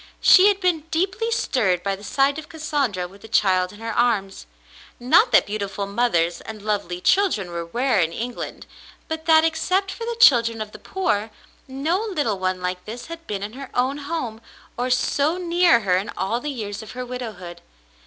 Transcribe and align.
She 0.19 0.47
had 0.47 0.59
been 0.59 0.85
deeply 0.89 1.29
stirred 1.29 1.83
by 1.83 1.95
the 1.95 2.03
sight 2.03 2.39
of 2.39 2.49
Cassandra 2.49 3.07
with 3.07 3.21
the 3.21 3.27
child 3.27 3.71
in 3.71 3.79
her 3.81 3.93
arms. 3.95 4.47
Not 4.99 5.31
that 5.31 5.45
beautiful 5.45 5.85
mothers 5.85 6.39
Cassandra 6.39 6.73
at 6.73 6.79
Queensderry 6.81 7.01
287 7.03 7.45
and 7.45 7.45
lovely 7.45 7.45
children 7.45 7.51
were 7.51 7.79
rare 7.79 7.99
in 7.99 8.11
England; 8.11 8.65
but 9.07 9.25
that, 9.27 9.45
ex 9.45 9.61
cept 9.61 9.91
for 9.91 10.05
the 10.05 10.17
children 10.19 10.59
of 10.59 10.71
the 10.71 10.79
poor, 10.79 11.29
no 11.67 11.99
little 12.03 12.39
one 12.39 12.61
like 12.61 12.83
this 12.85 13.05
had 13.05 13.27
been 13.27 13.43
in 13.43 13.53
her 13.53 13.69
own 13.75 13.99
home 13.99 14.41
or 14.75 14.89
so 14.89 15.37
near 15.37 15.81
her 15.81 15.97
in 15.97 16.09
all 16.17 16.39
the 16.39 16.49
years 16.49 16.81
of 16.81 16.93
her 16.93 17.05
widowhood. 17.05 17.61